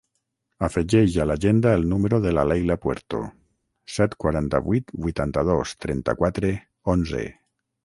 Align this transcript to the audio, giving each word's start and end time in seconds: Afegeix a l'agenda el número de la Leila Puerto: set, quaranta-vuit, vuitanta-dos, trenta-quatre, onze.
Afegeix 0.67 1.17
a 1.17 1.27
l'agenda 1.31 1.73
el 1.79 1.85
número 1.91 2.19
de 2.23 2.31
la 2.37 2.45
Leila 2.53 2.77
Puerto: 2.87 3.21
set, 3.99 4.17
quaranta-vuit, 4.25 4.91
vuitanta-dos, 5.07 5.77
trenta-quatre, 5.87 6.53
onze. 6.99 7.25